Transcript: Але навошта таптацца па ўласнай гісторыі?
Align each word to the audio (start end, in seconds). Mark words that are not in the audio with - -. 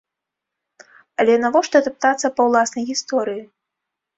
Але 1.23 1.35
навошта 1.43 1.77
таптацца 1.89 2.27
па 2.39 2.51
ўласнай 2.51 2.83
гісторыі? 2.91 3.41